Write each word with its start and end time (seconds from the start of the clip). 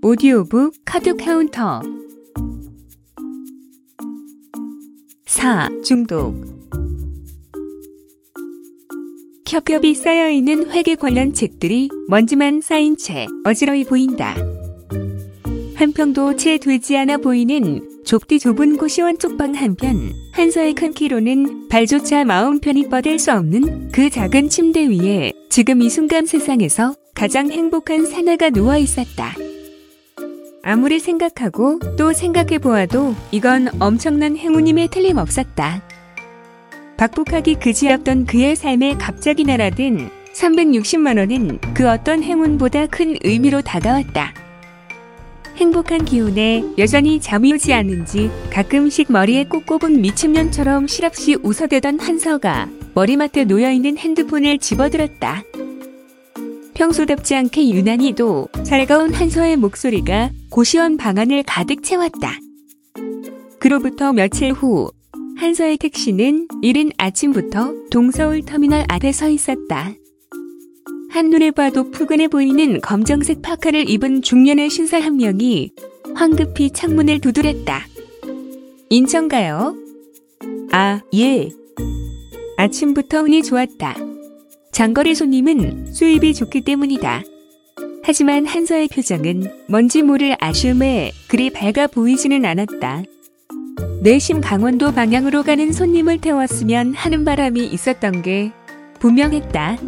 오디오북 0.00 0.74
카드 0.84 1.16
카운터 1.16 1.82
4. 5.26 5.68
중독 5.84 6.36
겹겹이 9.44 9.96
쌓여있는 9.96 10.70
회계 10.70 10.94
관련 10.94 11.32
책들이 11.34 11.88
먼지만 12.06 12.60
쌓인 12.60 12.96
채 12.96 13.26
어지러이 13.44 13.84
보인다. 13.84 14.36
한평도 15.74 16.36
채 16.36 16.58
되지 16.58 16.96
않아 16.96 17.16
보이는 17.16 18.04
좁디 18.04 18.38
좁은 18.38 18.76
고시원 18.76 19.18
쪽방 19.18 19.56
한편 19.56 20.12
한서의 20.32 20.74
큰 20.74 20.92
키로는 20.92 21.68
발조차 21.68 22.24
마음 22.24 22.60
편히 22.60 22.88
뻗을 22.88 23.18
수 23.18 23.32
없는 23.32 23.90
그 23.90 24.10
작은 24.10 24.48
침대 24.48 24.88
위에 24.88 25.32
지금 25.50 25.82
이 25.82 25.90
순간 25.90 26.24
세상에서 26.24 26.94
가장 27.16 27.50
행복한 27.50 28.06
사내가 28.06 28.48
누워 28.50 28.76
있었다. 28.76 29.34
아무리 30.62 30.98
생각하고 30.98 31.78
또 31.96 32.12
생각해 32.12 32.58
보아도 32.58 33.14
이건 33.30 33.68
엄청난 33.80 34.36
행운임에 34.36 34.88
틀림없었다. 34.88 35.82
박복하기 36.96 37.56
그지없던 37.56 38.26
그의 38.26 38.56
삶에 38.56 38.96
갑자기 38.98 39.44
날아든 39.44 40.10
360만 40.34 41.18
원은 41.18 41.58
그 41.74 41.88
어떤 41.88 42.22
행운보다 42.22 42.86
큰 42.86 43.16
의미로 43.22 43.62
다가왔다. 43.62 44.34
행복한 45.56 46.04
기운에 46.04 46.62
여전히 46.78 47.20
잠이 47.20 47.52
오지 47.52 47.72
않는지 47.72 48.30
가끔씩 48.52 49.10
머리에 49.10 49.44
꼭 49.44 49.66
꼽은 49.66 50.00
미친년처럼 50.00 50.86
실없이 50.86 51.36
웃어대던 51.42 51.98
한서가 51.98 52.68
머리맡에 52.94 53.44
놓여있는 53.44 53.98
핸드폰을 53.98 54.58
집어들었다. 54.58 55.42
평소답지 56.78 57.34
않게 57.34 57.70
유난히도 57.70 58.48
살가운 58.64 59.12
한서의 59.12 59.56
목소리가 59.56 60.30
고시원 60.48 60.96
방안을 60.96 61.42
가득 61.42 61.82
채웠다. 61.82 62.38
그로부터 63.58 64.12
며칠 64.12 64.52
후 64.52 64.88
한서의 65.36 65.76
택시는 65.78 66.46
이른 66.62 66.92
아침부터 66.96 67.74
동서울 67.90 68.42
터미널 68.42 68.84
앞에 68.88 69.10
서 69.10 69.28
있었다. 69.28 69.92
한눈에 71.10 71.50
봐도 71.50 71.90
푸근해 71.90 72.28
보이는 72.28 72.80
검정색 72.80 73.42
파카를 73.42 73.90
입은 73.90 74.22
중년의 74.22 74.70
신사 74.70 75.00
한 75.00 75.16
명이 75.16 75.72
황급히 76.14 76.70
창문을 76.70 77.20
두드렸다. 77.20 77.88
인천 78.88 79.26
가요? 79.26 79.74
아, 80.70 81.00
예. 81.12 81.50
아침부터 82.56 83.22
운이 83.22 83.42
좋았다. 83.42 84.07
장거리 84.72 85.14
손님은 85.14 85.92
수입이 85.92 86.34
좋기 86.34 86.60
때문이다. 86.62 87.22
하지만 88.02 88.46
한서의 88.46 88.88
표정은 88.88 89.50
뭔지 89.68 90.02
모를 90.02 90.36
아쉬움에 90.40 91.12
그리 91.28 91.50
밝아 91.50 91.88
보이지는 91.88 92.44
않았다. 92.44 93.02
내심 94.02 94.40
강원도 94.40 94.92
방향으로 94.92 95.42
가는 95.42 95.72
손님을 95.72 96.20
태웠으면 96.20 96.94
하는 96.94 97.24
바람이 97.24 97.66
있었던 97.66 98.22
게 98.22 98.52
분명했다. 99.00 99.78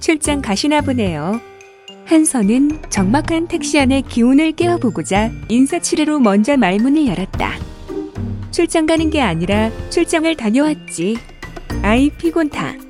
출장 0.00 0.40
가시나 0.40 0.80
보네요. 0.80 1.40
한서는 2.06 2.82
적막한 2.88 3.48
택시 3.48 3.78
안의 3.78 4.02
기운을 4.02 4.52
깨워보고자 4.52 5.30
인사치레로 5.48 6.20
먼저 6.20 6.56
말문을 6.56 7.06
열었다. 7.06 7.52
출장 8.50 8.86
가는 8.86 9.10
게 9.10 9.20
아니라 9.20 9.70
출장을 9.90 10.34
다녀왔지. 10.36 11.18
아이 11.82 12.10
피곤타. 12.10 12.85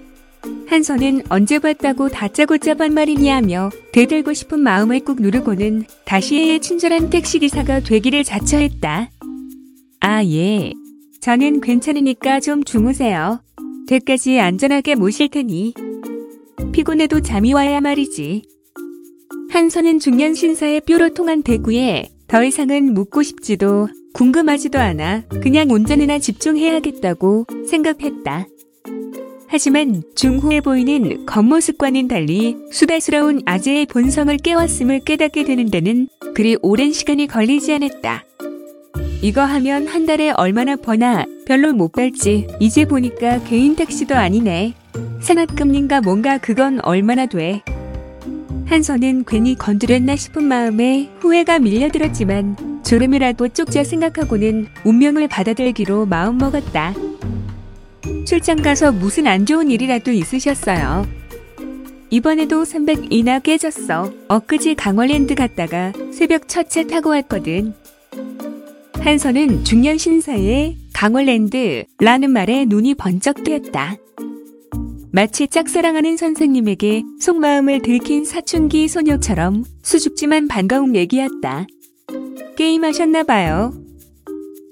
한서는 0.69 1.23
언제 1.29 1.59
봤다고 1.59 2.09
다짜고짜 2.09 2.75
반 2.75 2.93
말이냐 2.93 3.37
하며 3.37 3.71
대들고 3.93 4.33
싶은 4.33 4.61
마음을 4.61 5.01
꾹 5.01 5.21
누르고는 5.21 5.85
다시의 6.05 6.61
친절한 6.61 7.09
택시기사가 7.11 7.81
되기를 7.81 8.25
자처했다. 8.25 9.11
아, 10.01 10.25
예. 10.25 10.73
저는 11.21 11.61
괜찮으니까 11.61 12.41
좀 12.41 12.65
주무세요. 12.65 13.41
댁까지 13.87 14.41
안전하게 14.41 14.97
모실 14.97 15.29
테니. 15.29 15.75
피곤해도 16.73 17.21
잠이 17.21 17.53
와야 17.53 17.81
말이지. 17.81 18.43
한서는 19.51 20.01
중년 20.01 20.35
신사의 20.35 20.83
뾰로 20.83 21.15
통한 21.15 21.43
대구에 21.43 22.09
더 22.27 22.45
이상은 22.45 22.93
묻고 22.93 23.23
싶지도 23.23 23.89
궁금하지도 24.13 24.79
않아 24.79 25.25
그냥 25.43 25.71
운전에나 25.71 26.19
집중해야겠다고 26.19 27.47
생각했다. 27.69 28.47
하지만 29.57 30.03
중후해 30.15 30.61
보이는 30.61 31.25
겉모습과는 31.25 32.09
달리 32.09 32.59
수다스러운 32.71 33.41
아재의 33.47 33.87
본성을 33.87 34.37
깨웠음을 34.37 35.01
깨닫게 35.01 35.45
되는 35.45 35.71
데는 35.71 36.09
그리 36.35 36.59
오랜 36.61 36.93
시간이 36.93 37.27
걸리지 37.27 37.73
않았다. 37.73 38.27
이거 39.23 39.41
하면 39.41 39.87
한 39.87 40.05
달에 40.05 40.31
얼마나 40.37 40.77
버나 40.77 41.25
별로 41.47 41.73
못 41.73 41.93
벌지. 41.93 42.47
이제 42.61 42.85
보니까 42.85 43.43
개인 43.45 43.75
택시도 43.77 44.15
아니네. 44.15 44.75
산악금리인가 45.23 46.03
뭔가 46.03 46.37
그건 46.37 46.79
얼마나 46.83 47.25
돼. 47.25 47.63
한서는 48.67 49.25
괜히 49.27 49.55
건드렸나 49.55 50.17
싶은 50.17 50.45
마음에 50.45 51.09
후회가 51.21 51.61
밀려들었지만 51.61 52.83
졸음이라도 52.85 53.49
쪽자 53.49 53.85
생각하고는 53.85 54.67
운명을 54.85 55.29
받아들기로 55.29 56.05
마음먹었다. 56.05 56.93
출장 58.27 58.61
가서 58.61 58.91
무슨 58.91 59.29
안 59.29 59.47
좋은 59.47 59.71
일이라도 59.71 60.11
있으셨어요. 60.11 61.07
이번에도 62.11 62.65
300이나 62.65 63.41
깨졌어. 63.41 64.13
엊그제 64.27 64.75
강월랜드 64.75 65.37
갔다가 65.37 65.93
새벽 66.13 66.49
첫째 66.49 66.89
타고 66.89 67.11
왔거든. 67.11 67.73
한서는 68.95 69.63
중년 69.63 69.97
신사의 69.97 70.77
강월랜드라는 70.93 72.31
말에 72.33 72.65
눈이 72.65 72.95
번쩍 72.95 73.45
뜨였다. 73.45 73.97
마치 75.13 75.47
짝사랑하는 75.47 76.17
선생님에게 76.17 77.05
속마음을 77.21 77.83
들킨 77.83 78.25
사춘기 78.25 78.89
소녀처럼 78.89 79.63
수줍지만 79.83 80.49
반가운 80.49 80.97
얘기였다. 80.97 81.69
게임하셨나 82.57 83.23
봐요. 83.23 83.73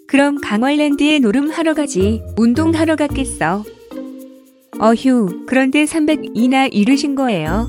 그럼 0.06 0.40
강월랜드에 0.40 1.18
노름하러 1.18 1.74
가지. 1.74 2.22
운동하러 2.36 2.96
갔겠어. 2.96 3.64
어휴, 4.80 5.44
그런데 5.46 5.84
300이나 5.84 6.68
잃으신 6.72 7.14
거예요. 7.14 7.68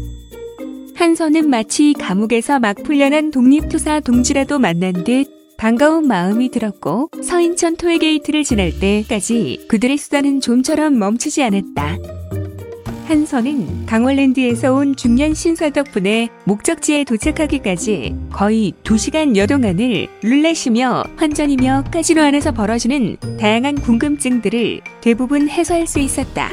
한서는 0.96 1.50
마치 1.50 1.94
감옥에서 1.94 2.60
막 2.60 2.78
풀려난 2.84 3.32
독립투사 3.32 4.00
동지라도 4.00 4.60
만난 4.60 5.04
듯 5.04 5.28
반가운 5.58 6.08
마음이 6.08 6.50
들었고 6.50 7.10
서인천 7.22 7.78
톨게이트를 7.78 8.44
지날 8.44 8.78
때까지 8.80 9.66
그들의 9.68 9.98
수다는 9.98 10.42
좀처럼 10.42 10.98
멈추지 10.98 11.44
않았다. 11.44 11.98
한서는 13.06 13.86
강월랜드에서 13.86 14.74
온 14.74 14.96
중년 14.96 15.36
신사 15.36 15.70
덕분에 15.70 16.30
목적지에 16.46 17.04
도착하기까지 17.04 18.16
거의 18.32 18.74
2시간 18.84 19.36
여 19.36 19.54
동안을 19.54 20.08
룰렛이며 20.24 21.04
환전이며 21.16 21.84
카지노 21.92 22.22
안에서 22.22 22.52
벌어지는 22.52 23.18
다양한 23.40 23.76
궁금증들을 23.76 24.82
대부분 25.02 25.50
해소할 25.50 25.86
수 25.86 26.00
있었다. 26.00 26.50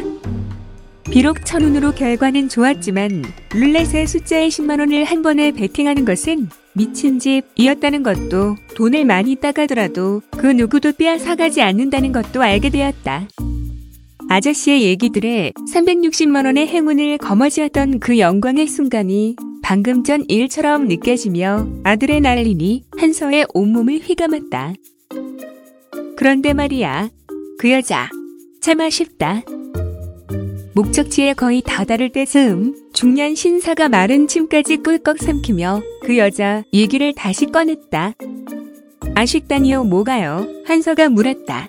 비록 1.11 1.45
천운으로 1.45 1.93
결과는 1.93 2.49
좋았지만 2.49 3.25
룰렛의 3.55 4.07
숫자의 4.07 4.51
10만 4.51 4.79
원을 4.81 5.05
한 5.05 5.23
번에 5.23 5.53
베팅하는 5.53 6.05
것은 6.05 6.49
미친 6.75 7.19
집이었다는 7.19 8.03
것도 8.03 8.57
돈을 8.77 9.05
많이 9.05 9.37
따가더라도 9.37 10.23
그 10.31 10.47
누구도 10.47 10.93
빼앗아가지 10.93 11.63
않는다는 11.63 12.13
것도 12.13 12.43
알게 12.43 12.71
되었다. 12.71 13.27
아저씨의 14.33 14.85
얘기들에 14.85 15.53
360만 15.71 16.47
원의 16.47 16.67
행운을 16.67 17.19
거머쥐었던 17.19 17.99
그 18.01 18.19
영광의 18.19 18.67
순간이 18.67 19.37
방금 19.63 20.03
전 20.05 20.25
일처럼 20.27 20.89
느껴지며 20.89 21.67
날리니 21.83 22.85
한서의 22.97 23.45
온몸을 23.53 23.99
휘감았다. 23.99 24.73
그런데 26.17 26.55
말이야, 26.55 27.11
그 27.59 27.71
여자, 27.73 28.09
참 28.63 28.81
아쉽다. 28.81 29.43
목적지에 30.75 31.35
거의 31.35 31.61
다다를 31.61 32.09
때즈음 32.09 32.75
중년 32.95 33.35
신사가 33.35 33.91
마른 33.91 34.29
침까지 34.29 34.79
꿀꺽 34.79 35.19
삼키며 35.19 35.83
그 36.05 36.17
여자 36.17 36.65
얘기를 36.73 37.13
다시 37.15 37.45
꺼냈다. 37.45 38.15
아쉽다니요 39.15 39.85
뭐가요? 39.85 40.49
한서가 40.65 41.11
물었다. 41.11 41.69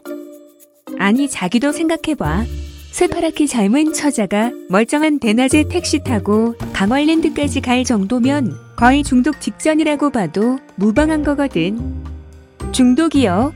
아니 0.98 1.28
자기도 1.28 1.74
생각해봐. 1.74 2.63
새파랗게 2.94 3.48
젊은 3.48 3.92
처자가 3.92 4.52
멀쩡한 4.70 5.18
대낮에 5.18 5.64
택시 5.64 6.04
타고 6.04 6.54
강월랜드까지 6.74 7.60
갈 7.60 7.84
정도면 7.84 8.56
거의 8.76 9.02
중독 9.02 9.42
직전이라고 9.42 10.12
봐도 10.12 10.60
무방한 10.76 11.24
거거든. 11.24 12.04
중독이요? 12.72 13.52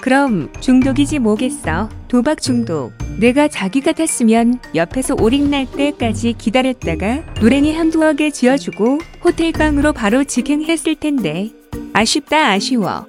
그럼 0.00 0.52
중독이지 0.58 1.20
뭐겠어. 1.20 1.88
도박 2.08 2.42
중독. 2.42 2.90
내가 3.20 3.46
자기 3.46 3.80
같았으면 3.80 4.58
옆에서 4.74 5.14
오링 5.20 5.48
날 5.48 5.64
때까지 5.70 6.32
기다렸다가 6.32 7.22
노랭이 7.40 7.72
한두어 7.72 8.14
개 8.14 8.30
쥐어주고 8.30 8.98
호텔방으로 9.24 9.92
바로 9.92 10.24
직행했을 10.24 10.96
텐데. 10.96 11.50
아쉽다 11.92 12.48
아쉬워. 12.48 13.06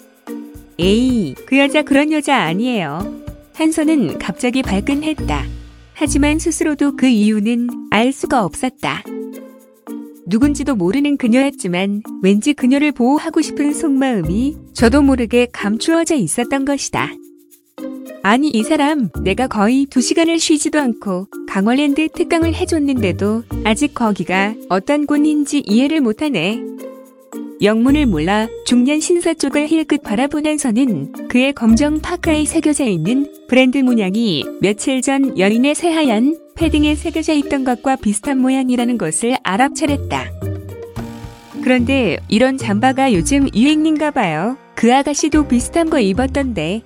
에이, 0.77 1.33
그 1.47 1.57
여자 1.57 1.81
그런 1.81 2.11
여자 2.11 2.37
아니에요. 2.37 3.22
한선은 3.53 4.17
갑자기 4.17 4.61
발끈했다. 4.61 5.45
하지만 5.93 6.39
스스로도 6.39 6.95
그 6.95 7.07
이유는 7.07 7.69
알 7.91 8.11
수가 8.11 8.43
없었다. 8.43 9.03
누군지도 10.25 10.75
모르는 10.75 11.17
그녀였지만 11.17 12.01
왠지 12.21 12.53
그녀를 12.53 12.91
보호하고 12.91 13.41
싶은 13.41 13.73
속마음이 13.73 14.57
저도 14.73 15.01
모르게 15.01 15.47
감추어져 15.51 16.15
있었던 16.15 16.65
것이다. 16.65 17.11
아니 18.23 18.49
이 18.49 18.63
사람 18.63 19.09
내가 19.21 19.47
거의 19.47 19.85
두 19.85 20.01
시간을 20.01 20.39
쉬지도 20.39 20.79
않고 20.79 21.27
강월랜드 21.47 22.07
특강을 22.07 22.55
해줬는데도 22.55 23.43
아직 23.65 23.93
거기가 23.93 24.55
어떤 24.69 25.05
곳인지 25.05 25.59
이해를 25.67 26.01
못하네. 26.01 26.63
영문을 27.63 28.07
몰라 28.07 28.49
중년 28.65 28.99
신사 28.99 29.33
쪽을 29.33 29.67
힐끗 29.69 30.03
바라보면서는 30.03 31.29
그의 31.29 31.53
검정 31.53 32.01
파카에 32.01 32.43
새겨져 32.43 32.83
있는 32.83 33.31
브랜드 33.47 33.77
문양이 33.77 34.43
며칠 34.59 35.01
전 35.01 35.39
연인의 35.39 35.73
새하얀 35.73 36.37
패딩에 36.55 36.95
새겨져 36.95 37.31
있던 37.35 37.63
것과 37.63 37.95
비슷한 37.95 38.39
모양이라는 38.39 38.97
것을 38.97 39.37
알아차렸다. 39.43 40.25
그런데 41.63 42.17
이런 42.27 42.57
잠바가 42.57 43.13
요즘 43.13 43.47
유행인가 43.55 44.11
봐요. 44.11 44.57
그 44.75 44.93
아가씨도 44.93 45.47
비슷한 45.47 45.89
거 45.89 46.01
입었던데. 46.01 46.81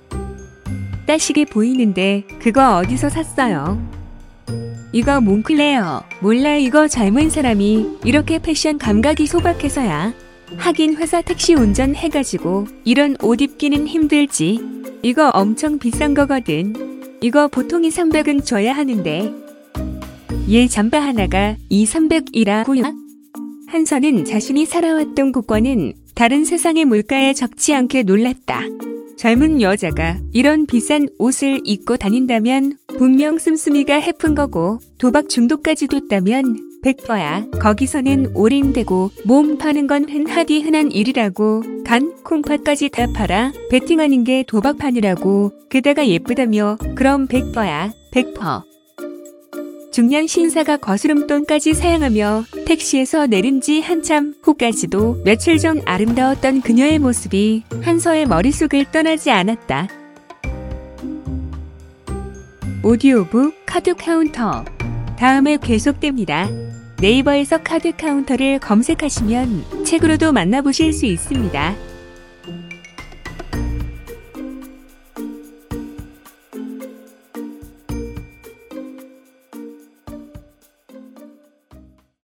따시게 1.06 1.46
보이는데 1.46 2.22
그거 2.38 2.76
어디서 2.76 3.08
샀어요? 3.08 3.82
이거 4.92 5.20
몽클레어. 5.20 6.04
몰라 6.20 6.54
이거 6.54 6.86
젊은 6.86 7.30
사람이 7.30 7.98
이렇게 8.04 8.38
패션 8.38 8.78
감각이 8.78 9.26
소박해서야. 9.26 10.27
하긴 10.56 10.96
회사 10.96 11.20
택시 11.20 11.54
운전 11.54 11.94
해가지고 11.94 12.66
이런 12.84 13.16
옷 13.22 13.40
입기는 13.40 13.86
힘들지. 13.86 14.60
이거 15.02 15.30
엄청 15.30 15.78
비싼 15.78 16.14
거거든. 16.14 17.18
이거 17.20 17.48
보통 17.48 17.84
2, 17.84 17.90
300은 17.90 18.44
줘야 18.44 18.74
하는데. 18.74 19.32
얘 20.50 20.66
잠바 20.66 20.98
하나가 21.00 21.56
2, 21.68 21.84
300이라고요? 21.84 22.94
한선은 23.66 24.24
자신이 24.24 24.64
살아왔던 24.64 25.32
곳과는 25.32 25.92
다른 26.14 26.44
세상의 26.44 26.86
물가에 26.86 27.34
적지 27.34 27.74
않게 27.74 28.04
놀랐다. 28.04 28.62
젊은 29.16 29.60
여자가 29.60 30.18
이런 30.32 30.64
비싼 30.64 31.08
옷을 31.18 31.60
입고 31.64 31.96
다닌다면 31.96 32.78
분명 32.96 33.38
씀씀이가 33.38 33.94
해픈 33.96 34.34
거고 34.34 34.78
도박 34.96 35.28
중독까지 35.28 35.88
됐다면 35.88 36.67
100%야. 36.88 37.44
거기서는 37.60 38.32
올인되고 38.34 39.10
몸 39.24 39.58
파는 39.58 39.86
건 39.86 40.08
흔하디 40.08 40.60
흔한 40.60 40.90
일이라고 40.90 41.62
간, 41.84 42.14
콩팥까지 42.24 42.90
다 42.90 43.06
팔아 43.12 43.52
베팅하는 43.70 44.24
게 44.24 44.44
도박판이라고 44.46 45.52
게다가 45.68 46.06
예쁘다며 46.06 46.78
그럼 46.94 47.26
100%야. 47.26 47.92
100%. 48.12 48.62
중년 49.90 50.26
신사가 50.26 50.76
거스름돈까지 50.76 51.74
사양하며 51.74 52.44
택시에서 52.66 53.26
내린 53.26 53.60
지 53.60 53.80
한참 53.80 54.34
후까지도 54.42 55.22
며칠 55.24 55.58
전 55.58 55.82
아름다웠던 55.84 56.60
그녀의 56.60 56.98
모습이 57.00 57.64
한서의 57.82 58.26
머릿속을 58.26 58.92
떠나지 58.92 59.30
않았다. 59.30 59.88
오디오북 62.84 63.54
카드 63.66 63.94
카운터 63.96 64.64
다음에 65.16 65.56
계속됩니다. 65.56 66.67
네이버에서 67.00 67.62
카드 67.62 67.94
카운터를 67.96 68.58
검색하시면 68.58 69.84
책으로도 69.84 70.32
만나보실 70.32 70.92
수 70.92 71.06
있습니다. 71.06 71.87